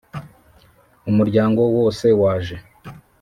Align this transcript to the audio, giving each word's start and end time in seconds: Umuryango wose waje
Umuryango 1.09 1.61
wose 1.75 2.07
waje 2.21 2.55